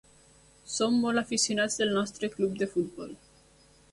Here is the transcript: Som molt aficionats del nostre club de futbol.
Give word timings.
Som 0.75 0.95
molt 1.01 1.21
aficionats 1.23 1.77
del 1.81 1.93
nostre 1.99 2.31
club 2.37 2.57
de 2.63 2.71
futbol. 2.75 3.15